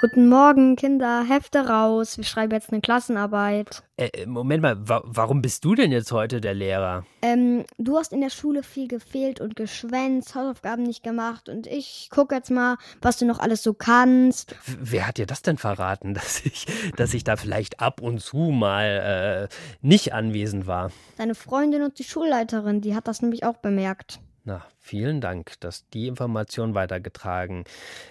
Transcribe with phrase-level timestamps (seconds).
[0.00, 1.26] Guten Morgen, Kinder.
[1.28, 2.16] Hefte raus.
[2.16, 3.82] Wir schreiben jetzt eine Klassenarbeit.
[3.98, 7.04] Äh, Moment mal, wa warum bist du denn jetzt heute der Lehrer?
[7.20, 12.08] Ähm, du hast in der Schule viel gefehlt und geschwänzt, Hausaufgaben nicht gemacht und ich
[12.10, 14.52] gucke jetzt mal, was du noch alles so kannst.
[14.64, 16.64] W wer hat dir das denn verraten, dass ich,
[16.96, 19.54] dass ich da vielleicht ab und zu mal äh,
[19.86, 20.92] nicht anwesend war?
[21.18, 24.18] Deine Freundin und die Schulleiterin, die hat das nämlich auch bemerkt.
[24.50, 27.62] Na, vielen Dank, dass die Information weitergetragen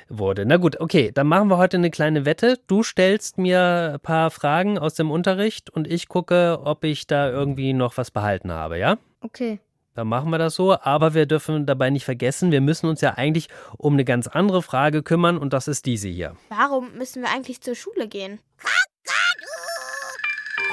[0.08, 0.46] wurde.
[0.46, 2.57] Na gut, okay, dann machen wir heute eine kleine Wette.
[2.65, 7.29] Du stellst mir ein paar Fragen aus dem Unterricht und ich gucke, ob ich da
[7.29, 8.98] irgendwie noch was behalten habe, ja?
[9.20, 9.60] Okay.
[9.96, 13.15] Dann machen wir das so, aber wir dürfen dabei nicht vergessen, wir müssen uns ja
[13.15, 16.37] eigentlich um eine ganz andere Frage kümmern und das ist diese hier.
[16.48, 18.40] Warum müssen wir eigentlich zur Schule gehen?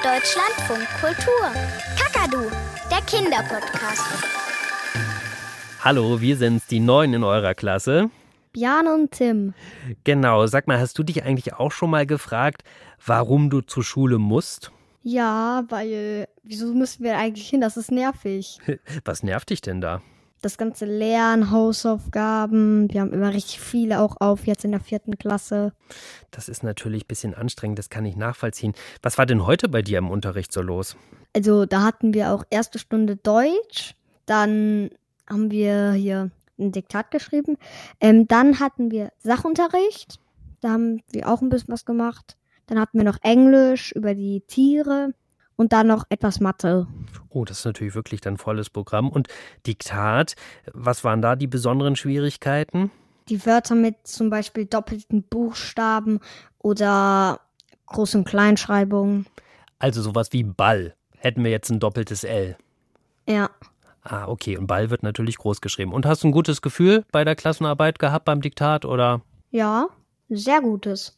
[0.01, 1.51] Deutschlandfunk Kultur.
[1.99, 2.49] Kakadu,
[2.89, 4.46] der Kinderpodcast.
[5.87, 8.09] Hallo, wir sind's, die Neuen in eurer Klasse.
[8.51, 9.53] Björn und Tim.
[10.03, 12.65] Genau, sag mal, hast du dich eigentlich auch schon mal gefragt,
[13.05, 14.73] warum du zur Schule musst?
[15.01, 17.61] Ja, weil, wieso müssen wir eigentlich hin?
[17.61, 18.59] Das ist nervig.
[19.05, 20.01] Was nervt dich denn da?
[20.41, 25.17] Das ganze Lernen, Hausaufgaben, wir haben immer richtig viele auch auf, jetzt in der vierten
[25.17, 25.71] Klasse.
[26.31, 28.73] Das ist natürlich ein bisschen anstrengend, das kann ich nachvollziehen.
[29.01, 30.97] Was war denn heute bei dir im Unterricht so los?
[31.33, 34.89] Also da hatten wir auch erste Stunde Deutsch, dann
[35.29, 37.57] haben wir hier ein Diktat geschrieben.
[37.99, 40.19] Ähm, dann hatten wir Sachunterricht.
[40.61, 42.37] Da haben wir auch ein bisschen was gemacht.
[42.65, 45.13] Dann hatten wir noch Englisch über die Tiere
[45.55, 46.87] und dann noch etwas Mathe.
[47.29, 49.09] Oh, das ist natürlich wirklich dann volles Programm.
[49.09, 49.27] Und
[49.65, 50.35] Diktat,
[50.73, 52.91] was waren da die besonderen Schwierigkeiten?
[53.29, 56.19] Die Wörter mit zum Beispiel doppelten Buchstaben
[56.59, 57.41] oder
[57.87, 59.25] Groß- und Kleinschreibung.
[59.79, 60.95] Also sowas wie Ball.
[61.17, 62.57] Hätten wir jetzt ein doppeltes L.
[63.27, 63.49] Ja.
[64.09, 64.57] Ah, okay.
[64.57, 65.91] Und Ball wird natürlich groß geschrieben.
[65.91, 69.21] Und hast du ein gutes Gefühl bei der Klassenarbeit gehabt beim Diktat oder?
[69.51, 69.89] Ja,
[70.29, 71.17] sehr gutes.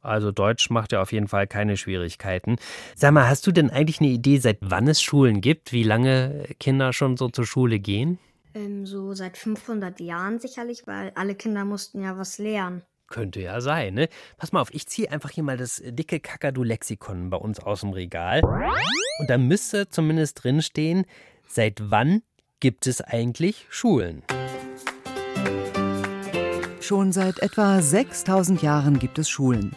[0.00, 2.56] Also Deutsch macht ja auf jeden Fall keine Schwierigkeiten.
[2.94, 6.44] Sag mal, hast du denn eigentlich eine Idee, seit wann es Schulen gibt, wie lange
[6.60, 8.20] Kinder schon so zur Schule gehen?
[8.54, 12.82] Ähm, so seit 500 Jahren sicherlich, weil alle Kinder mussten ja was lernen.
[13.08, 14.08] Könnte ja sein, ne?
[14.36, 17.90] Pass mal auf, ich ziehe einfach hier mal das dicke Kakadu-Lexikon bei uns aus dem
[17.90, 18.42] Regal.
[18.44, 21.04] Und da müsste zumindest drinstehen,
[21.48, 22.22] seit wann
[22.60, 24.22] gibt es eigentlich Schulen?
[26.80, 29.72] Schon seit etwa 6000 Jahren gibt es Schulen.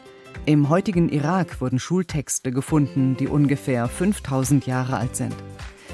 [0.45, 5.35] Im heutigen Irak wurden Schultexte gefunden, die ungefähr 5000 Jahre alt sind.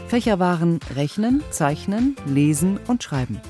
[0.08, 3.42] Fächer waren Rechnen, Zeichnen, Lesen und Schreiben.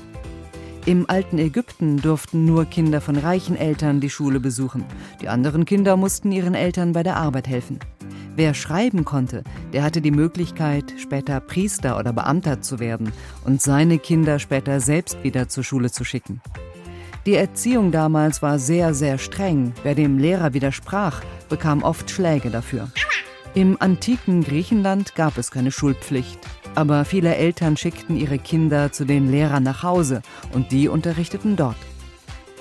[0.86, 4.84] Im alten Ägypten durften nur Kinder von reichen Eltern die Schule besuchen.
[5.20, 7.78] Die anderen Kinder mussten ihren Eltern bei der Arbeit helfen.
[8.38, 13.12] Wer schreiben konnte, der hatte die Möglichkeit, später Priester oder Beamter zu werden
[13.44, 16.40] und seine Kinder später selbst wieder zur Schule zu schicken.
[17.26, 19.72] Die Erziehung damals war sehr, sehr streng.
[19.82, 22.86] Wer dem Lehrer widersprach, bekam oft Schläge dafür.
[23.54, 26.38] Im antiken Griechenland gab es keine Schulpflicht,
[26.76, 30.22] aber viele Eltern schickten ihre Kinder zu den Lehrern nach Hause
[30.52, 31.74] und die unterrichteten dort.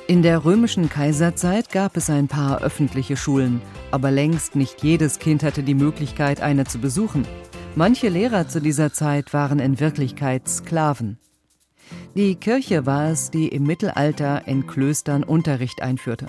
[0.07, 5.43] In der römischen Kaiserzeit gab es ein paar öffentliche Schulen, aber längst nicht jedes Kind
[5.43, 7.27] hatte die Möglichkeit, eine zu besuchen.
[7.75, 11.17] Manche Lehrer zu dieser Zeit waren in Wirklichkeit Sklaven.
[12.15, 16.27] Die Kirche war es, die im Mittelalter in Klöstern Unterricht einführte.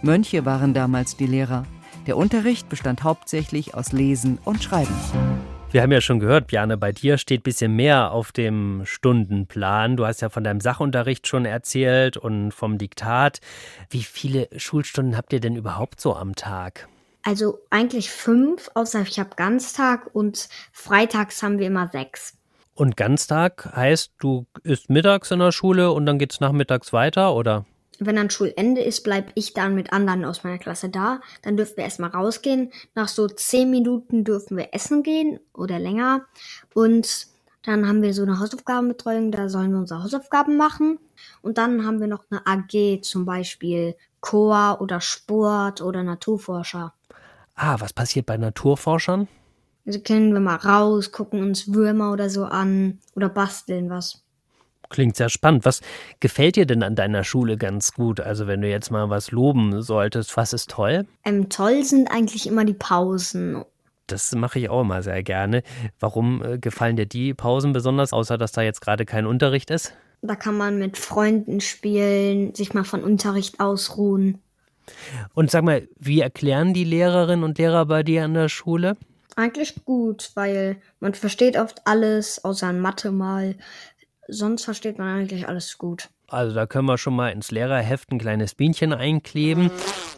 [0.00, 1.66] Mönche waren damals die Lehrer.
[2.06, 4.96] Der Unterricht bestand hauptsächlich aus Lesen und Schreiben.
[5.70, 9.98] Wir haben ja schon gehört, Bjane, bei dir steht ein bisschen mehr auf dem Stundenplan.
[9.98, 13.40] Du hast ja von deinem Sachunterricht schon erzählt und vom Diktat.
[13.90, 16.88] Wie viele Schulstunden habt ihr denn überhaupt so am Tag?
[17.22, 22.38] Also eigentlich fünf, außer ich habe Ganztag und freitags haben wir immer sechs.
[22.72, 27.66] Und Ganztag heißt, du isst mittags in der Schule und dann geht's nachmittags weiter, oder?
[27.98, 31.20] Wenn dann Schulende ist, bleibe ich dann mit anderen aus meiner Klasse da.
[31.42, 32.72] Dann dürfen wir erstmal rausgehen.
[32.94, 36.26] Nach so zehn Minuten dürfen wir essen gehen oder länger.
[36.74, 37.26] Und
[37.64, 40.98] dann haben wir so eine Hausaufgabenbetreuung, da sollen wir unsere Hausaufgaben machen.
[41.42, 46.94] Und dann haben wir noch eine AG, zum Beispiel Chor oder Sport oder Naturforscher.
[47.54, 49.26] Ah, was passiert bei Naturforschern?
[49.84, 54.22] Also können wir mal raus, gucken uns Würmer oder so an oder basteln was.
[54.90, 55.64] Klingt sehr spannend.
[55.64, 55.80] Was
[56.20, 58.20] gefällt dir denn an deiner Schule ganz gut?
[58.20, 61.06] Also wenn du jetzt mal was loben solltest, was ist toll?
[61.24, 63.64] Ähm, toll sind eigentlich immer die Pausen.
[64.06, 65.62] Das mache ich auch immer sehr gerne.
[66.00, 69.92] Warum äh, gefallen dir die Pausen besonders, außer dass da jetzt gerade kein Unterricht ist?
[70.22, 74.40] Da kann man mit Freunden spielen, sich mal von Unterricht ausruhen.
[75.34, 78.96] Und sag mal, wie erklären die Lehrerinnen und Lehrer bei dir an der Schule?
[79.36, 83.54] Eigentlich gut, weil man versteht oft alles, außer in Mathe mal.
[84.28, 86.10] Sonst versteht man eigentlich alles gut.
[86.28, 89.70] Also da können wir schon mal ins Lehrerheft ein kleines Bienchen einkleben.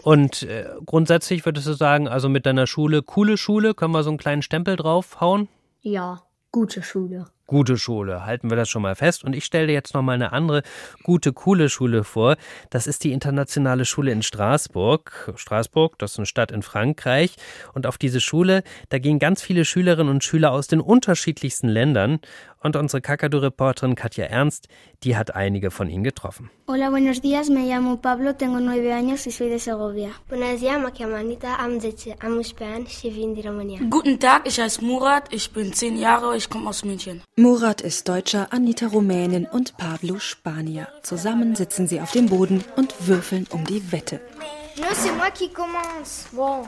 [0.02, 4.10] Und äh, grundsätzlich würdest du sagen, also mit deiner Schule, coole Schule, können wir so
[4.10, 5.48] einen kleinen Stempel draufhauen?
[5.80, 8.24] Ja, gute Schule gute Schule.
[8.24, 9.24] Halten wir das schon mal fest.
[9.24, 10.62] Und ich stelle dir jetzt noch mal eine andere
[11.02, 12.36] gute, coole Schule vor.
[12.70, 15.32] Das ist die Internationale Schule in Straßburg.
[15.34, 17.34] Straßburg, das ist eine Stadt in Frankreich.
[17.74, 22.20] Und auf diese Schule, da gehen ganz viele Schülerinnen und Schüler aus den unterschiedlichsten Ländern.
[22.62, 24.68] Und unsere Kakadu-Reporterin Katja Ernst,
[25.02, 26.50] die hat einige von ihnen getroffen.
[26.68, 27.48] Hola, buenos días.
[27.48, 30.10] Me llamo Pablo, tengo nueve años y soy de Segovia.
[30.28, 33.78] Bună ziua, mă cheamă Anita, am 10, am 11 ani și vin din România.
[33.88, 37.22] Guten Tag, ich heiße Murat, ich bin 10 Jahre, ich komme aus München.
[37.40, 40.88] Murat ist Deutscher, Anita Rumänin und Pablo Spanier.
[41.00, 44.20] Zusammen sitzen sie auf dem Boden und würfeln um die Wette.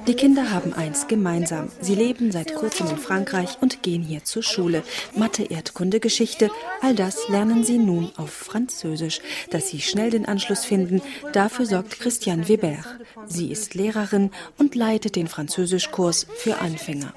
[0.06, 1.68] Die Kinder haben eins gemeinsam.
[1.80, 4.82] Sie leben seit kurzem in Frankreich und gehen hier zur Schule.
[5.16, 6.50] Mathe, Erdkunde, Geschichte,
[6.80, 9.20] all das lernen sie nun auf Französisch.
[9.50, 11.02] Dass sie schnell den Anschluss finden,
[11.32, 12.78] dafür sorgt Christiane Weber.
[13.26, 17.12] Sie ist Lehrerin und leitet den Französischkurs für Anfänger.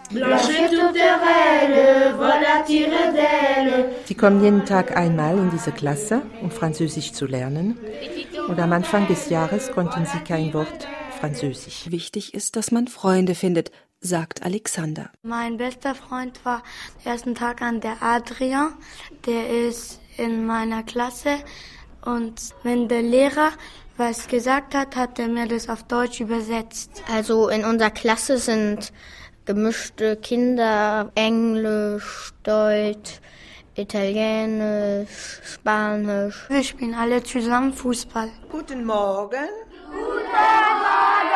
[4.06, 7.78] Sie kommen jeden Tag einmal in diese Klasse, um Französisch zu lernen.
[8.48, 10.85] Und am Anfang des Jahres konnten sie kein Wort
[11.20, 11.90] Französisch.
[11.92, 15.10] Wichtig ist, dass man Freunde findet, sagt Alexander.
[15.24, 16.64] Mein bester Freund war
[17.04, 18.74] den ersten Tag an der Adrian.
[19.26, 21.38] Der ist in meiner Klasse.
[22.04, 23.52] Und wenn der Lehrer
[23.98, 27.02] was gesagt hat, hat er mir das auf Deutsch übersetzt.
[27.12, 28.92] Also in unserer Klasse sind
[29.46, 33.22] gemischte Kinder, Englisch, Deutsch,
[33.76, 36.46] Italienisch, Spanisch.
[36.50, 38.30] Wir spielen alle zusammen Fußball.
[38.52, 39.50] Guten Morgen.
[39.96, 41.32] Guten Morgen.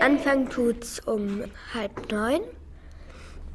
[0.00, 1.42] Anfangen tut's um
[1.74, 2.42] halb neun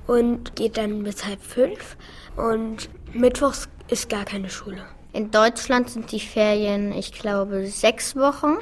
[0.05, 1.95] und geht dann bis halb fünf.
[2.35, 4.85] Und mittwochs ist gar keine Schule.
[5.13, 8.57] In Deutschland sind die Ferien, ich glaube, sechs Wochen.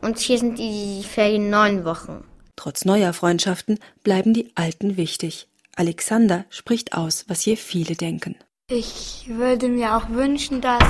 [0.00, 2.24] Und hier sind die Ferien neun Wochen.
[2.56, 5.48] Trotz neuer Freundschaften bleiben die alten wichtig.
[5.76, 8.36] Alexander spricht aus, was hier viele denken.
[8.68, 10.82] Ich würde mir auch wünschen, dass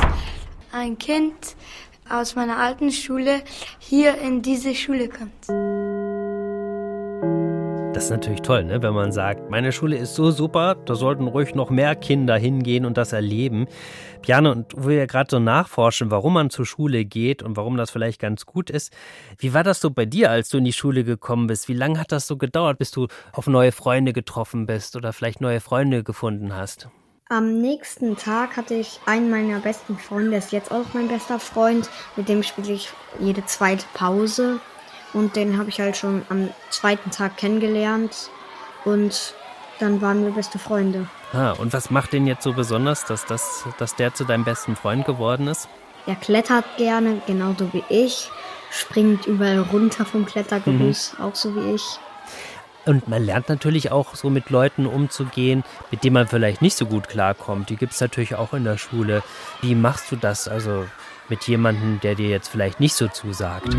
[0.70, 1.56] ein Kind
[2.08, 3.42] aus meiner alten Schule
[3.78, 5.48] hier in diese Schule kommt.
[7.94, 8.82] Das ist natürlich toll, ne?
[8.82, 12.86] wenn man sagt, meine Schule ist so super, da sollten ruhig noch mehr Kinder hingehen
[12.86, 13.68] und das erleben.
[14.20, 17.92] Piane, und wo wir gerade so nachforschen, warum man zur Schule geht und warum das
[17.92, 18.92] vielleicht ganz gut ist.
[19.38, 21.68] Wie war das so bei dir, als du in die Schule gekommen bist?
[21.68, 25.40] Wie lange hat das so gedauert, bis du auf neue Freunde getroffen bist oder vielleicht
[25.40, 26.88] neue Freunde gefunden hast?
[27.30, 31.88] Am nächsten Tag hatte ich einen meiner besten Freunde, ist jetzt auch mein bester Freund.
[32.16, 34.60] Mit dem spiele ich jede zweite Pause.
[35.14, 38.30] Und den habe ich halt schon am zweiten Tag kennengelernt.
[38.84, 39.34] Und
[39.78, 41.08] dann waren wir beste Freunde.
[41.32, 44.76] Ah, und was macht den jetzt so besonders, dass, das, dass der zu deinem besten
[44.76, 45.66] Freund geworden ist?
[46.06, 48.30] Er klettert gerne, genauso wie ich.
[48.70, 51.24] Springt überall runter vom Klettergerüst, mhm.
[51.24, 51.98] auch so wie ich.
[52.86, 56.86] Und man lernt natürlich auch so mit Leuten umzugehen, mit denen man vielleicht nicht so
[56.86, 57.70] gut klarkommt.
[57.70, 59.22] Die gibt es natürlich auch in der Schule.
[59.62, 60.84] Wie machst du das also
[61.30, 63.74] mit jemandem, der dir jetzt vielleicht nicht so zusagt?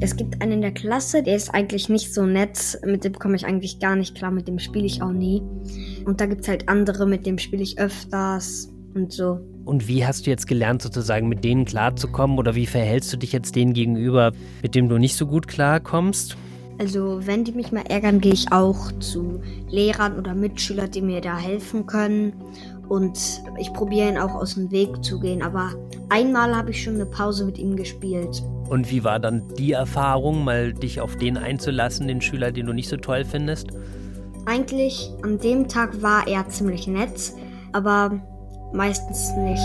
[0.00, 2.78] Es gibt einen in der Klasse, der ist eigentlich nicht so nett.
[2.86, 5.42] Mit dem komme ich eigentlich gar nicht klar, mit dem spiele ich auch nie.
[6.04, 9.40] Und da gibt es halt andere, mit dem spiele ich öfters und so.
[9.64, 12.38] Und wie hast du jetzt gelernt, sozusagen mit denen klarzukommen?
[12.38, 16.36] Oder wie verhältst du dich jetzt denen gegenüber, mit dem du nicht so gut klarkommst?
[16.78, 21.20] Also wenn die mich mal ärgern, gehe ich auch zu Lehrern oder Mitschülern, die mir
[21.20, 22.32] da helfen können.
[22.88, 25.42] Und ich probiere ihn auch aus dem Weg zu gehen.
[25.42, 25.72] Aber
[26.08, 28.42] einmal habe ich schon eine Pause mit ihm gespielt.
[28.68, 32.72] Und wie war dann die Erfahrung, mal dich auf den einzulassen, den Schüler, den du
[32.72, 33.68] nicht so toll findest?
[34.46, 37.32] Eigentlich an dem Tag war er ziemlich nett,
[37.72, 38.18] aber
[38.72, 39.60] meistens nicht.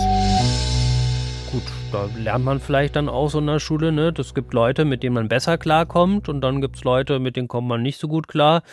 [1.54, 4.12] Gut, da lernt man vielleicht dann auch so in der Schule, ne?
[4.18, 7.46] Es gibt Leute, mit denen man besser klarkommt und dann gibt es Leute, mit denen
[7.46, 8.64] kommt man nicht so gut klar.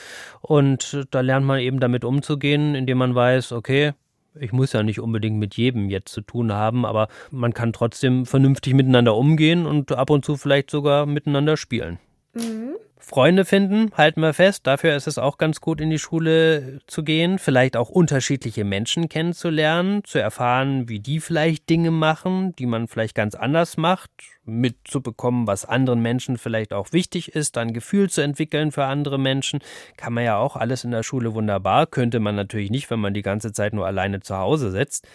[0.42, 3.92] Und da lernt man eben damit umzugehen, indem man weiß, okay,
[4.34, 8.26] ich muss ja nicht unbedingt mit jedem jetzt zu tun haben, aber man kann trotzdem
[8.26, 12.00] vernünftig miteinander umgehen und ab und zu vielleicht sogar miteinander spielen.
[12.34, 12.78] Mhm.
[13.12, 14.66] Freunde finden, halten wir fest.
[14.66, 19.10] Dafür ist es auch ganz gut, in die Schule zu gehen, vielleicht auch unterschiedliche Menschen
[19.10, 24.12] kennenzulernen, zu erfahren, wie die vielleicht Dinge machen, die man vielleicht ganz anders macht,
[24.44, 29.60] mitzubekommen, was anderen Menschen vielleicht auch wichtig ist, dann Gefühl zu entwickeln für andere Menschen.
[29.98, 33.14] Kann man ja auch alles in der Schule wunderbar, könnte man natürlich nicht, wenn man
[33.14, 35.08] die ganze Zeit nur alleine zu Hause sitzt.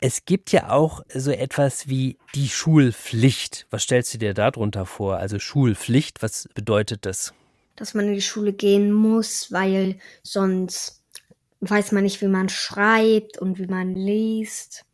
[0.00, 3.66] Es gibt ja auch so etwas wie die Schulpflicht.
[3.70, 5.18] Was stellst du dir darunter vor?
[5.18, 7.34] Also Schulpflicht, was bedeutet das?
[7.76, 11.02] Dass man in die Schule gehen muss, weil sonst
[11.60, 14.84] weiß man nicht, wie man schreibt und wie man liest.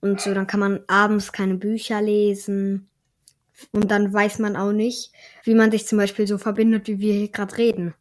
[0.00, 2.88] Und so, dann kann man abends keine Bücher lesen.
[3.70, 5.12] Und dann weiß man auch nicht,
[5.44, 7.94] wie man sich zum Beispiel so verbindet, wie wir hier gerade reden.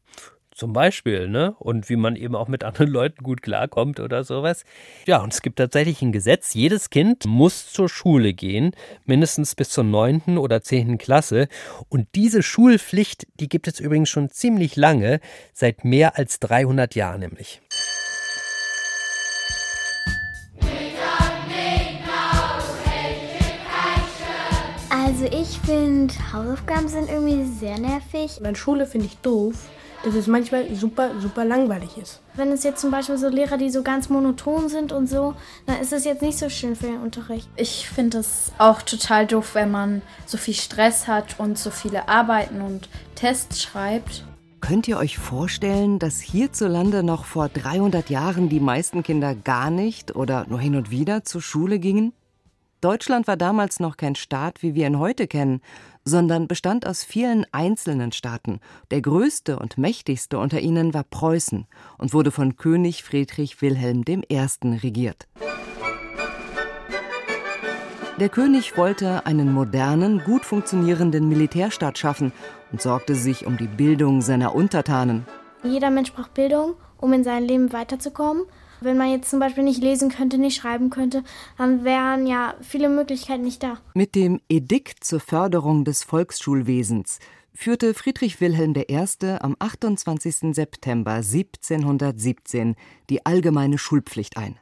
[0.53, 1.55] Zum Beispiel, ne?
[1.59, 4.63] Und wie man eben auch mit anderen Leuten gut klarkommt oder sowas.
[5.07, 6.53] Ja, und es gibt tatsächlich ein Gesetz.
[6.53, 8.75] Jedes Kind muss zur Schule gehen,
[9.05, 11.47] mindestens bis zur neunten oder zehnten Klasse.
[11.89, 15.21] Und diese Schulpflicht, die gibt es übrigens schon ziemlich lange,
[15.53, 17.61] seit mehr als 300 Jahren nämlich.
[25.21, 28.39] Also ich finde, Hausaufgaben sind irgendwie sehr nervig.
[28.39, 29.53] Und an Schule finde ich doof,
[30.03, 32.21] dass es manchmal super, super langweilig ist.
[32.33, 35.35] Wenn es jetzt zum Beispiel so Lehrer, die so ganz monoton sind und so,
[35.67, 37.47] dann ist es jetzt nicht so schön für den Unterricht.
[37.55, 42.09] Ich finde es auch total doof, wenn man so viel Stress hat und so viele
[42.09, 44.25] Arbeiten und Tests schreibt.
[44.59, 50.15] Könnt ihr euch vorstellen, dass hierzulande noch vor 300 Jahren die meisten Kinder gar nicht
[50.15, 52.11] oder nur hin und wieder zur Schule gingen?
[52.81, 55.61] Deutschland war damals noch kein Staat, wie wir ihn heute kennen,
[56.03, 58.59] sondern bestand aus vielen einzelnen Staaten.
[58.89, 61.67] Der größte und mächtigste unter ihnen war Preußen
[61.99, 64.47] und wurde von König Friedrich Wilhelm I.
[64.83, 65.27] regiert.
[68.19, 72.33] Der König wollte einen modernen, gut funktionierenden Militärstaat schaffen
[72.71, 75.27] und sorgte sich um die Bildung seiner Untertanen.
[75.63, 78.45] Jeder Mensch braucht Bildung, um in seinem Leben weiterzukommen.
[78.83, 81.23] Wenn man jetzt zum Beispiel nicht lesen könnte, nicht schreiben könnte,
[81.55, 83.77] dann wären ja viele Möglichkeiten nicht da.
[83.93, 87.19] Mit dem Edikt zur Förderung des Volksschulwesens
[87.53, 89.05] führte Friedrich Wilhelm I.
[89.39, 90.55] am 28.
[90.55, 92.75] September 1717
[93.11, 94.57] die allgemeine Schulpflicht ein.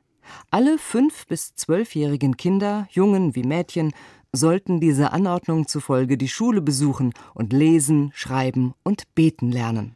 [0.52, 3.94] Alle fünf- bis zwölfjährigen Kinder, Jungen wie Mädchen,
[4.34, 9.96] sollten dieser Anordnung zufolge die Schule besuchen und lesen, schreiben und beten lernen.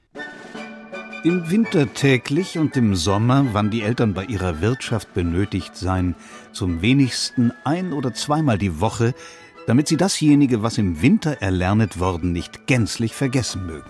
[1.26, 6.16] Im Winter täglich und im Sommer, wann die Eltern bei ihrer Wirtschaft benötigt seien,
[6.52, 9.16] zum wenigsten ein- oder zweimal die Woche,
[9.66, 13.90] damit sie dasjenige, was im Winter erlernet worden, nicht gänzlich vergessen mögen.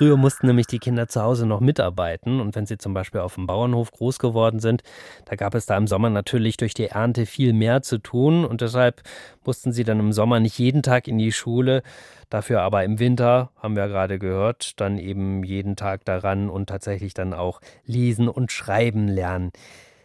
[0.00, 2.40] Früher mussten nämlich die Kinder zu Hause noch mitarbeiten.
[2.40, 4.82] Und wenn sie zum Beispiel auf dem Bauernhof groß geworden sind,
[5.26, 8.46] da gab es da im Sommer natürlich durch die Ernte viel mehr zu tun.
[8.46, 9.02] Und deshalb
[9.44, 11.82] mussten sie dann im Sommer nicht jeden Tag in die Schule,
[12.30, 17.12] dafür aber im Winter, haben wir gerade gehört, dann eben jeden Tag daran und tatsächlich
[17.12, 19.50] dann auch lesen und schreiben lernen.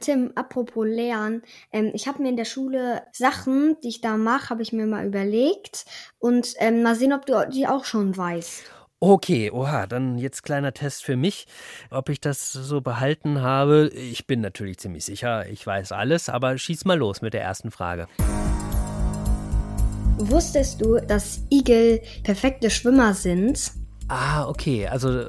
[0.01, 4.49] Tim, apropos Lernen, ähm, ich habe mir in der Schule Sachen, die ich da mache,
[4.49, 5.85] habe ich mir mal überlegt.
[6.19, 8.75] Und ähm, mal sehen, ob du die auch schon weißt.
[9.07, 11.45] Okay, oha, dann jetzt kleiner Test für mich,
[11.91, 13.89] ob ich das so behalten habe.
[13.89, 17.69] Ich bin natürlich ziemlich sicher, ich weiß alles, aber schieß mal los mit der ersten
[17.69, 18.07] Frage.
[20.17, 23.73] Wusstest du, dass Igel perfekte Schwimmer sind?
[24.07, 25.25] Ah, okay, also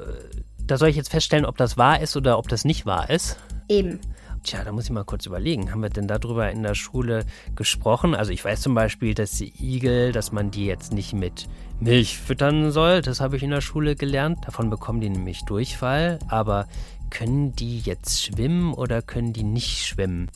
[0.65, 3.37] da soll ich jetzt feststellen, ob das wahr ist oder ob das nicht wahr ist?
[3.69, 3.99] Eben.
[4.41, 5.71] Tja, da muss ich mal kurz überlegen.
[5.71, 8.15] Haben wir denn darüber in der Schule gesprochen?
[8.15, 11.47] Also ich weiß zum Beispiel, dass die Igel, dass man die jetzt nicht mit
[11.79, 13.01] Milch füttern soll.
[13.01, 14.39] Das habe ich in der Schule gelernt.
[14.45, 16.19] Davon bekommen die nämlich Durchfall.
[16.27, 16.67] Aber
[17.09, 20.29] können die jetzt schwimmen oder können die nicht schwimmen?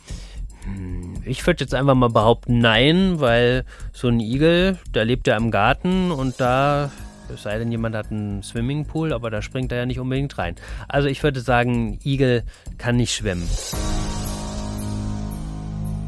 [0.63, 5.35] Hm, ich würde jetzt einfach mal behaupten, nein, weil so ein Igel, der lebt ja
[5.35, 6.91] im Garten und da
[7.33, 10.55] es sei denn, jemand hat einen Swimmingpool, aber da springt er ja nicht unbedingt rein.
[10.87, 12.43] Also ich würde sagen, Igel
[12.77, 13.47] kann nicht schwimmen.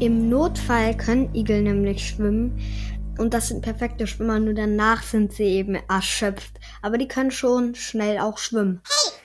[0.00, 2.52] Im Notfall können Igel nämlich schwimmen.
[3.16, 6.58] Und das sind perfekte Schwimmer, nur danach sind sie eben erschöpft.
[6.82, 8.80] Aber die können schon schnell auch schwimmen.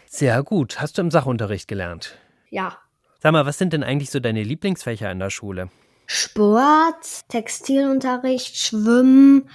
[0.05, 0.79] Sehr gut.
[0.79, 2.17] Hast du im Sachunterricht gelernt?
[2.49, 2.77] Ja.
[3.19, 5.69] Sag mal, was sind denn eigentlich so deine Lieblingsfächer in der Schule?
[6.05, 9.49] Sport, Textilunterricht, Schwimmen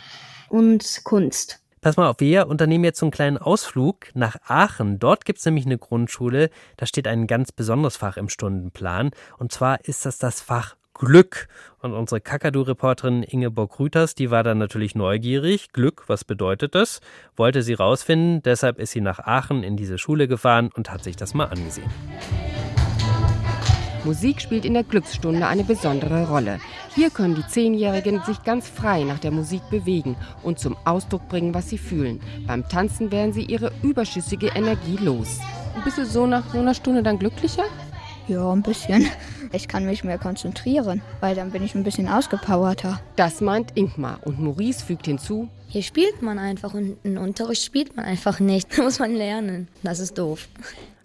[0.48, 1.60] und Kunst.
[1.80, 4.98] Pass mal auf, wir unternehmen jetzt so einen kleinen Ausflug nach Aachen.
[4.98, 9.10] Dort gibt es nämlich eine Grundschule, da steht ein ganz besonderes Fach im Stundenplan.
[9.38, 11.48] Und zwar ist das das Fach Glück.
[11.80, 15.72] Und unsere Kakadu-Reporterin Ingeborg Rüters, die war dann natürlich neugierig.
[15.72, 17.00] Glück, was bedeutet das?
[17.36, 21.16] Wollte sie rausfinden, deshalb ist sie nach Aachen in diese Schule gefahren und hat sich
[21.16, 21.90] das mal angesehen.
[24.04, 26.60] Musik spielt in der Glücksstunde eine besondere Rolle.
[26.94, 31.54] Hier können die Zehnjährigen sich ganz frei nach der Musik bewegen und zum Ausdruck bringen,
[31.54, 32.20] was sie fühlen.
[32.46, 35.40] Beim Tanzen werden sie ihre überschüssige Energie los.
[35.84, 37.64] Bist du so nach so einer Stunde dann glücklicher?
[38.26, 39.06] Ja, ein bisschen.
[39.52, 43.00] Ich kann mich mehr konzentrieren, weil dann bin ich ein bisschen ausgepowerter.
[43.16, 45.48] Das meint Ingmar und Maurice fügt hinzu.
[45.68, 48.68] Hier spielt man einfach und im Unterricht spielt man einfach nicht.
[48.76, 49.68] Da muss man lernen.
[49.82, 50.48] Das ist doof.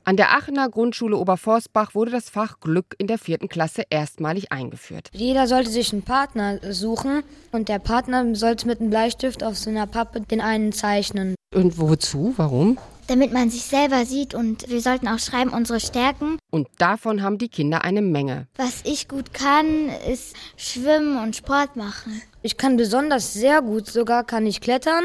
[0.06, 5.10] An der Aachener Grundschule Oberforstbach wurde das Fach Glück in der vierten Klasse erstmalig eingeführt.
[5.14, 7.22] Jeder sollte sich einen Partner suchen
[7.52, 11.36] und der Partner sollte mit einem Bleistift auf so einer Pappe den einen zeichnen.
[11.54, 12.34] Und wozu?
[12.38, 12.78] Warum?
[13.10, 16.38] Damit man sich selber sieht und wir sollten auch schreiben unsere Stärken.
[16.52, 18.48] Und davon haben die Kinder eine Menge.
[18.56, 22.22] Was ich gut kann, ist schwimmen und Sport machen.
[22.42, 25.04] Ich kann besonders sehr gut, sogar kann ich klettern,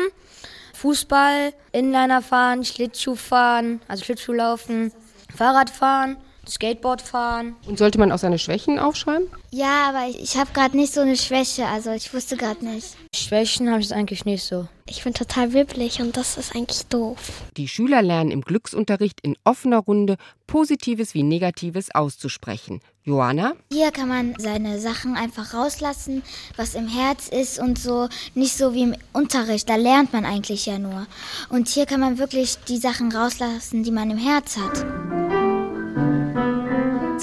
[0.74, 4.92] Fußball, Inliner fahren, Schlittschuh fahren, also Schlittschuh laufen,
[5.34, 6.16] Fahrrad fahren.
[6.48, 7.56] Skateboard fahren.
[7.66, 9.28] Und sollte man auch seine Schwächen aufschreiben?
[9.50, 12.96] Ja, aber ich, ich habe gerade nicht so eine Schwäche, also ich wusste gerade nicht.
[13.14, 14.66] Schwächen habe ich eigentlich nicht so.
[14.86, 17.44] Ich bin total wibblig und das ist eigentlich doof.
[17.56, 22.80] Die Schüler lernen im Glücksunterricht in offener Runde Positives wie Negatives auszusprechen.
[23.02, 23.54] Johanna?
[23.72, 26.22] Hier kann man seine Sachen einfach rauslassen,
[26.56, 28.08] was im Herz ist und so.
[28.34, 31.06] Nicht so wie im Unterricht, da lernt man eigentlich ja nur.
[31.48, 34.84] Und hier kann man wirklich die Sachen rauslassen, die man im Herz hat.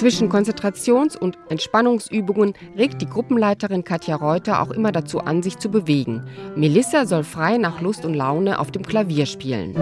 [0.01, 5.69] Zwischen Konzentrations- und Entspannungsübungen regt die Gruppenleiterin Katja Reuter auch immer dazu an, sich zu
[5.69, 6.23] bewegen.
[6.55, 9.75] Melissa soll frei nach Lust und Laune auf dem Klavier spielen.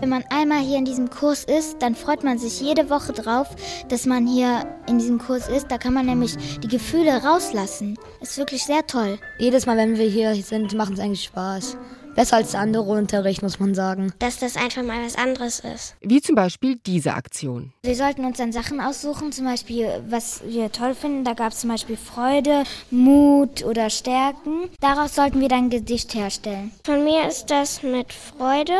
[0.00, 3.48] Wenn man einmal hier in diesem Kurs ist, dann freut man sich jede Woche drauf,
[3.90, 5.70] dass man hier in diesem Kurs ist.
[5.70, 7.98] Da kann man nämlich die Gefühle rauslassen.
[8.22, 9.18] Ist wirklich sehr toll.
[9.38, 11.76] Jedes Mal, wenn wir hier sind, macht es eigentlich Spaß.
[12.14, 14.12] Besser als der andere Unterricht, muss man sagen.
[14.18, 15.96] Dass das einfach mal was anderes ist.
[16.00, 17.72] Wie zum Beispiel diese Aktion.
[17.82, 21.24] Wir sollten uns dann Sachen aussuchen, zum Beispiel, was wir toll finden.
[21.24, 24.68] Da gab es zum Beispiel Freude, Mut oder Stärken.
[24.80, 26.72] Daraus sollten wir dann ein Gedicht herstellen.
[26.84, 28.76] Von mir ist das mit Freude.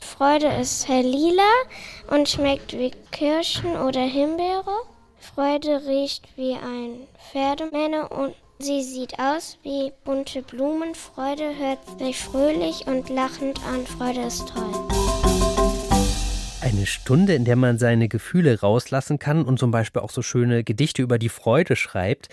[0.00, 1.42] Freude ist lila
[2.10, 4.74] und schmeckt wie Kirschen oder Himbeere.
[5.18, 10.94] Freude riecht wie ein Pferdemänner und Sie sieht aus wie bunte Blumen.
[10.94, 13.84] Freude hört sich fröhlich und lachend an.
[13.84, 14.72] Freude ist toll.
[16.62, 20.62] Eine Stunde, in der man seine Gefühle rauslassen kann und zum Beispiel auch so schöne
[20.62, 22.28] Gedichte über die Freude schreibt.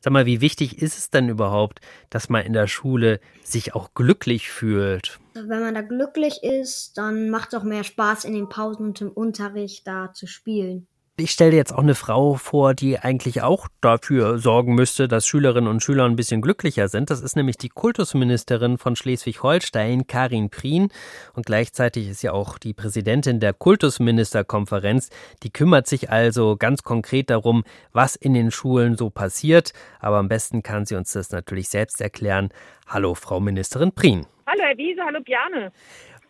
[0.00, 3.94] Sag mal, wie wichtig ist es denn überhaupt, dass man in der Schule sich auch
[3.94, 5.18] glücklich fühlt?
[5.34, 9.00] Wenn man da glücklich ist, dann macht es auch mehr Spaß, in den Pausen und
[9.00, 10.86] im Unterricht da zu spielen.
[11.16, 15.70] Ich stelle jetzt auch eine Frau vor, die eigentlich auch dafür sorgen müsste, dass Schülerinnen
[15.70, 17.08] und Schüler ein bisschen glücklicher sind.
[17.08, 20.88] Das ist nämlich die Kultusministerin von Schleswig-Holstein, Karin Prien.
[21.34, 25.10] Und gleichzeitig ist ja auch die Präsidentin der Kultusministerkonferenz.
[25.44, 27.62] Die kümmert sich also ganz konkret darum,
[27.92, 29.72] was in den Schulen so passiert.
[30.00, 32.48] Aber am besten kann sie uns das natürlich selbst erklären.
[32.88, 34.26] Hallo, Frau Ministerin Prien.
[34.48, 35.02] Hallo, Herr Wiese.
[35.06, 35.70] Hallo, Bjane.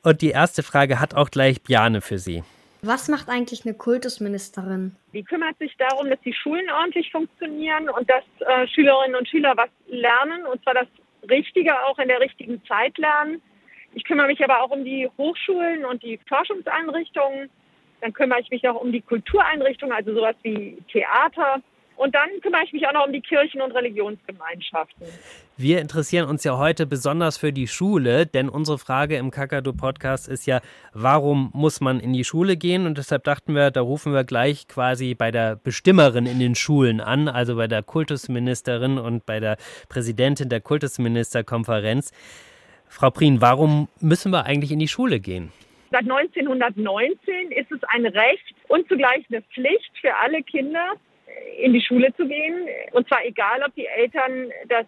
[0.03, 2.45] Und die erste Frage hat auch gleich Bjane für Sie.
[2.87, 4.95] Was macht eigentlich eine Kultusministerin?
[5.15, 9.55] Die kümmert sich darum, dass die Schulen ordentlich funktionieren und dass äh, Schülerinnen und Schüler
[9.57, 10.89] was lernen und zwar das
[11.31, 13.41] Richtige auch in der richtigen Zeit lernen.
[13.95, 17.49] Ich kümmere mich aber auch um die Hochschulen und die Forschungseinrichtungen.
[18.03, 21.63] Dann kümmere ich mich auch um die Kultureinrichtungen, also sowas wie Theater.
[21.97, 25.07] Und dann kümmere ich mich auch noch um die Kirchen- und Religionsgemeinschaften.
[25.57, 30.47] Wir interessieren uns ja heute besonders für die Schule, denn unsere Frage im Kakadu-Podcast ist
[30.47, 30.61] ja,
[30.93, 32.87] warum muss man in die Schule gehen?
[32.87, 37.01] Und deshalb dachten wir, da rufen wir gleich quasi bei der Bestimmerin in den Schulen
[37.01, 39.57] an, also bei der Kultusministerin und bei der
[39.89, 42.11] Präsidentin der Kultusministerkonferenz.
[42.89, 45.53] Frau Prien, warum müssen wir eigentlich in die Schule gehen?
[45.91, 50.95] Seit 1919 ist es ein Recht und zugleich eine Pflicht für alle Kinder,
[51.59, 52.69] in die Schule zu gehen.
[52.93, 54.87] Und zwar egal, ob die Eltern das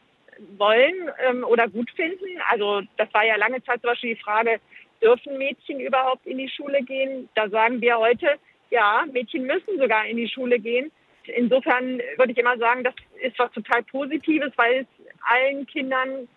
[0.59, 2.27] wollen ähm, oder gut finden.
[2.51, 4.61] Also das war ja lange Zeit zum Beispiel die Frage,
[5.03, 7.29] dürfen Mädchen überhaupt in die Schule gehen?
[7.35, 8.37] Da sagen wir heute,
[8.71, 10.91] ja, Mädchen müssen sogar in die Schule gehen.
[11.25, 14.87] Insofern würde ich immer sagen, das ist was total Positives, weil es
[15.23, 16.29] allen Kindern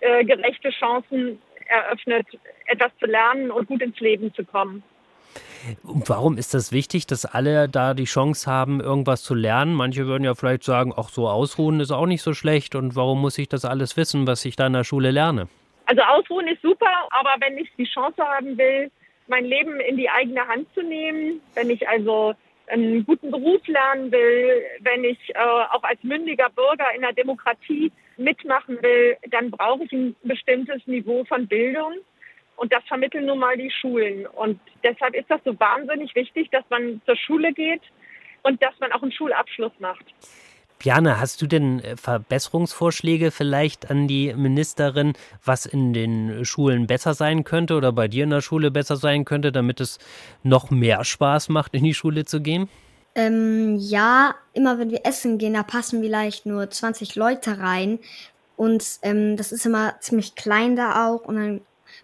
[0.00, 2.26] äh, gerechte Chancen eröffnet,
[2.66, 4.82] etwas zu lernen und gut ins Leben zu kommen.
[5.82, 9.74] Und warum ist das wichtig, dass alle da die Chance haben, irgendwas zu lernen?
[9.74, 12.74] Manche würden ja vielleicht sagen, auch so ausruhen ist auch nicht so schlecht.
[12.74, 15.48] Und warum muss ich das alles wissen, was ich da in der Schule lerne?
[15.86, 18.90] Also ausruhen ist super, aber wenn ich die Chance haben will,
[19.28, 22.34] mein Leben in die eigene Hand zu nehmen, wenn ich also
[22.68, 27.92] einen guten Beruf lernen will, wenn ich äh, auch als mündiger Bürger in der Demokratie
[28.16, 31.94] mitmachen will, dann brauche ich ein bestimmtes Niveau von Bildung.
[32.56, 34.26] Und das vermitteln nun mal die Schulen.
[34.26, 37.82] Und deshalb ist das so wahnsinnig wichtig, dass man zur Schule geht
[38.42, 40.04] und dass man auch einen Schulabschluss macht.
[40.78, 45.14] Bjane, hast du denn äh, Verbesserungsvorschläge vielleicht an die Ministerin,
[45.44, 49.24] was in den Schulen besser sein könnte oder bei dir in der Schule besser sein
[49.24, 49.98] könnte, damit es
[50.42, 52.68] noch mehr Spaß macht, in die Schule zu gehen?
[53.14, 57.98] Ähm, ja, immer wenn wir essen gehen, da passen vielleicht nur 20 Leute rein.
[58.56, 61.22] Und ähm, das ist immer ziemlich klein da auch.
[61.22, 61.60] Und dann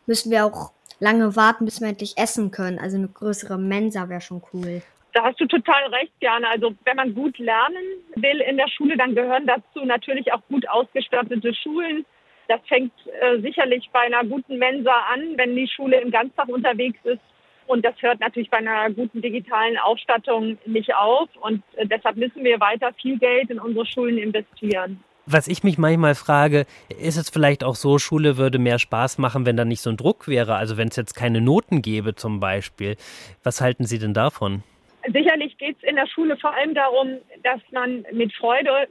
[0.06, 2.78] müssen wir auch lange warten, bis wir endlich essen können.
[2.78, 4.82] Also eine größere Mensa wäre schon cool.
[5.14, 6.48] Da hast du total recht, Jana.
[6.48, 7.84] Also wenn man gut lernen
[8.14, 12.06] will in der Schule, dann gehören dazu natürlich auch gut ausgestattete Schulen.
[12.48, 16.98] Das fängt äh, sicherlich bei einer guten Mensa an, wenn die Schule im Ganztag unterwegs
[17.04, 17.20] ist.
[17.66, 21.28] Und das hört natürlich bei einer guten digitalen Ausstattung nicht auf.
[21.40, 25.02] Und äh, deshalb müssen wir weiter viel Geld in unsere Schulen investieren.
[25.26, 29.46] Was ich mich manchmal frage, ist es vielleicht auch so, Schule würde mehr Spaß machen,
[29.46, 30.56] wenn da nicht so ein Druck wäre?
[30.56, 32.96] Also wenn es jetzt keine Noten gäbe zum Beispiel.
[33.44, 34.64] Was halten Sie denn davon?
[35.12, 38.88] Sicherlich geht es in der Schule vor allem darum, dass man mit Freude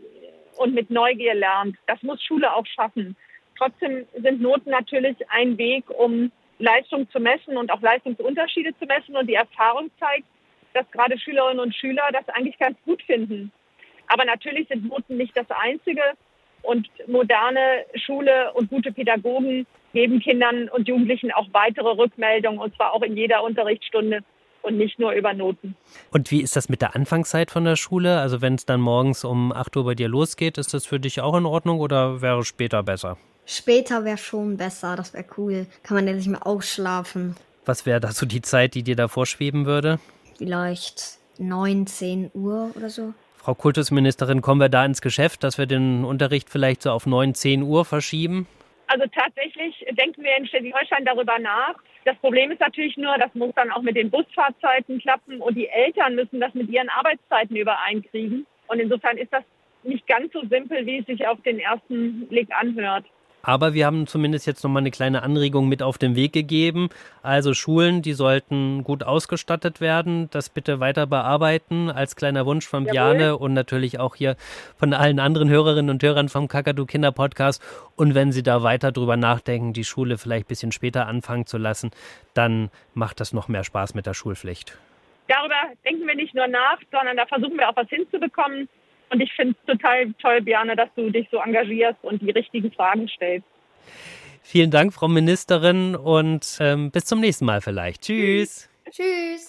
[0.57, 1.75] und mit Neugier lernt.
[1.87, 3.17] Das muss Schule auch schaffen.
[3.57, 9.17] Trotzdem sind Noten natürlich ein Weg, um Leistung zu messen und auch Leistungsunterschiede zu messen.
[9.17, 10.27] Und die Erfahrung zeigt,
[10.73, 13.51] dass gerade Schülerinnen und Schüler das eigentlich ganz gut finden.
[14.11, 16.01] Aber natürlich sind Noten nicht das Einzige.
[16.63, 22.93] Und moderne Schule und gute Pädagogen geben Kindern und Jugendlichen auch weitere Rückmeldungen, und zwar
[22.93, 24.19] auch in jeder Unterrichtsstunde
[24.61, 25.75] und nicht nur über Noten.
[26.11, 28.19] Und wie ist das mit der Anfangszeit von der Schule?
[28.19, 31.21] Also wenn es dann morgens um 8 Uhr bei dir losgeht, ist das für dich
[31.21, 33.17] auch in Ordnung oder wäre später besser?
[33.45, 35.65] Später wäre schon besser, das wäre cool.
[35.83, 37.35] Kann man ja nicht mehr ausschlafen.
[37.65, 39.99] Was wäre da so die Zeit, die dir da vorschweben würde?
[40.37, 43.13] Vielleicht 9, 10 Uhr oder so.
[43.43, 47.33] Frau Kultusministerin, kommen wir da ins Geschäft, dass wir den Unterricht vielleicht so auf 9,
[47.33, 48.47] 10 Uhr verschieben?
[48.85, 51.73] Also tatsächlich denken wir in Schleswig-Holstein darüber nach.
[52.05, 55.67] Das Problem ist natürlich nur, das muss dann auch mit den Busfahrzeiten klappen und die
[55.67, 58.45] Eltern müssen das mit ihren Arbeitszeiten übereinkriegen.
[58.67, 59.43] Und insofern ist das
[59.81, 63.05] nicht ganz so simpel, wie es sich auf den ersten Blick anhört.
[63.43, 66.89] Aber wir haben zumindest jetzt nochmal eine kleine Anregung mit auf den Weg gegeben.
[67.23, 70.29] Also Schulen, die sollten gut ausgestattet werden.
[70.31, 72.91] Das bitte weiter bearbeiten als kleiner Wunsch von Jawohl.
[72.93, 74.35] Bjane und natürlich auch hier
[74.77, 77.61] von allen anderen Hörerinnen und Hörern vom Kakadu Kinder Podcast.
[77.95, 81.57] Und wenn Sie da weiter drüber nachdenken, die Schule vielleicht ein bisschen später anfangen zu
[81.57, 81.91] lassen,
[82.33, 84.77] dann macht das noch mehr Spaß mit der Schulpflicht.
[85.27, 88.67] Darüber denken wir nicht nur nach, sondern da versuchen wir auch was hinzubekommen.
[89.11, 92.71] Und ich finde es total toll, Bjane, dass du dich so engagierst und die richtigen
[92.71, 93.45] Fragen stellst.
[94.41, 98.03] Vielen Dank, Frau Ministerin, und ähm, bis zum nächsten Mal vielleicht.
[98.03, 98.69] Tschüss.
[98.89, 99.47] Tschüss.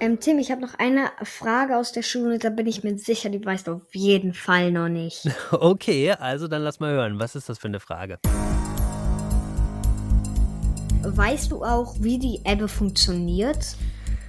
[0.00, 3.30] Ähm, Tim, ich habe noch eine Frage aus der Schule, da bin ich mir sicher,
[3.30, 5.26] die weißt du auf jeden Fall noch nicht.
[5.50, 7.18] Okay, also dann lass mal hören.
[7.18, 8.18] Was ist das für eine Frage?
[11.02, 13.76] Weißt du auch, wie die Ebbe funktioniert?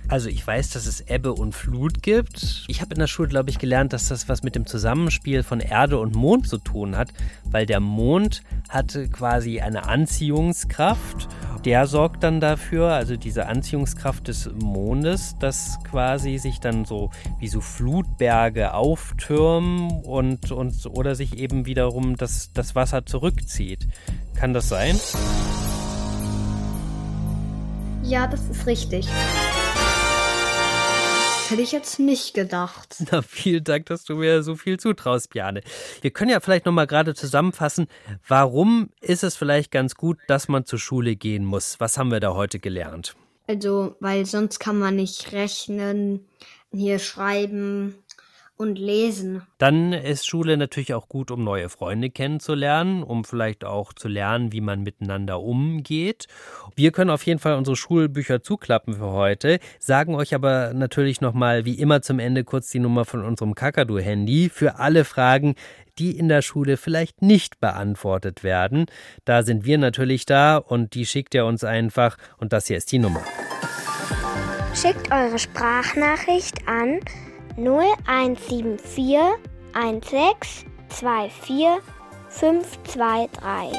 [0.09, 2.65] Also ich weiß, dass es Ebbe und Flut gibt.
[2.67, 5.59] Ich habe in der Schule, glaube ich, gelernt, dass das was mit dem Zusammenspiel von
[5.59, 7.09] Erde und Mond zu tun hat,
[7.45, 11.27] weil der Mond hatte quasi eine Anziehungskraft.
[11.63, 17.47] Der sorgt dann dafür, also diese Anziehungskraft des Mondes, dass quasi sich dann so wie
[17.47, 23.87] so Flutberge auftürmen und, und oder sich eben wiederum das, das Wasser zurückzieht.
[24.33, 24.99] Kann das sein?
[28.01, 29.07] Ja, das ist richtig.
[31.49, 32.97] Hätte ich jetzt nicht gedacht.
[33.11, 35.61] Na, vielen Dank, dass du mir so viel zutraust, Bjane.
[36.01, 37.87] Wir können ja vielleicht nochmal gerade zusammenfassen,
[38.27, 41.79] warum ist es vielleicht ganz gut, dass man zur Schule gehen muss?
[41.79, 43.15] Was haben wir da heute gelernt?
[43.47, 46.27] Also, weil sonst kann man nicht rechnen,
[46.71, 47.95] hier schreiben,
[48.59, 49.41] und lesen.
[49.57, 54.51] Dann ist Schule natürlich auch gut, um neue Freunde kennenzulernen, um vielleicht auch zu lernen,
[54.51, 56.27] wie man miteinander umgeht.
[56.75, 61.63] Wir können auf jeden Fall unsere Schulbücher zuklappen für heute, sagen euch aber natürlich nochmal
[61.63, 65.55] wie immer zum Ende kurz die Nummer von unserem Kakadu-Handy für alle Fragen,
[65.97, 68.87] die in der Schule vielleicht nicht beantwortet werden.
[69.23, 72.91] Da sind wir natürlich da und die schickt ihr uns einfach und das hier ist
[72.91, 73.23] die Nummer.
[74.75, 76.99] Schickt eure Sprachnachricht an
[77.59, 79.35] 0174
[79.73, 80.55] 16
[80.87, 81.83] 24
[82.29, 83.77] 523.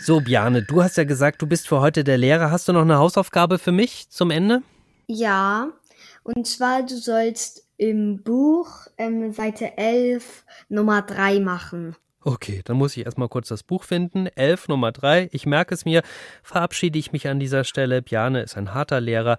[0.00, 2.52] So, Bjane, du hast ja gesagt, du bist für heute der Lehrer.
[2.52, 4.62] Hast du noch eine Hausaufgabe für mich zum Ende?
[5.08, 5.68] Ja,
[6.22, 11.96] und zwar, du sollst im Buch ähm, Seite 11 Nummer 3 machen.
[12.24, 14.28] Okay, dann muss ich erstmal kurz das Buch finden.
[14.28, 15.28] 11 Nummer 3.
[15.32, 16.02] Ich merke es mir.
[16.44, 18.00] Verabschiede ich mich an dieser Stelle.
[18.00, 19.38] Bjane ist ein harter Lehrer.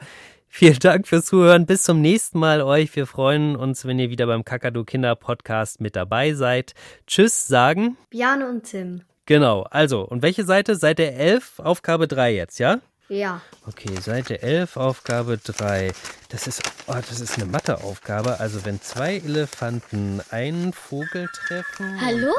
[0.55, 1.65] Vielen Dank fürs Zuhören.
[1.65, 2.95] Bis zum nächsten Mal euch.
[2.95, 6.75] Wir freuen uns, wenn ihr wieder beim Kakadu Kinder Podcast mit dabei seid.
[7.07, 7.97] Tschüss sagen.
[8.11, 9.01] Bjane und Tim.
[9.25, 9.63] Genau.
[9.63, 10.75] Also, und welche Seite?
[10.75, 12.81] Seite 11, Aufgabe 3 jetzt, ja?
[13.09, 13.41] Ja.
[13.65, 15.91] Okay, Seite 11, Aufgabe 3.
[16.29, 18.39] Das ist, oh, das ist eine Matheaufgabe.
[18.39, 21.99] Also, wenn zwei Elefanten einen Vogel treffen.
[21.99, 22.31] Hallo?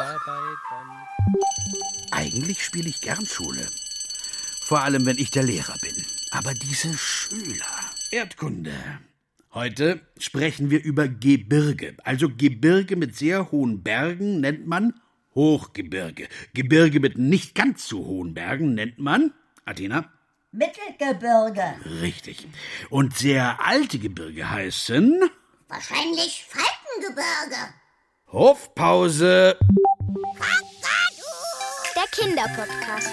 [2.13, 3.67] Eigentlich spiele ich gern Schule.
[4.63, 6.07] Vor allem, wenn ich der Lehrer bin.
[6.31, 7.84] Aber diese Schüler.
[8.15, 8.73] Erdkunde.
[9.53, 11.97] Heute sprechen wir über Gebirge.
[12.05, 14.95] Also Gebirge mit sehr hohen Bergen nennt man
[15.35, 16.29] Hochgebirge.
[16.55, 20.13] Gebirge mit nicht ganz so hohen Bergen nennt man, Athena?
[20.53, 21.75] Mittelgebirge.
[22.03, 22.47] Richtig.
[22.89, 25.29] Und sehr alte Gebirge heißen?
[25.67, 27.75] Wahrscheinlich Faltengebirge.
[28.31, 29.59] Hofpause.
[31.97, 33.11] Der Kinderpodcast.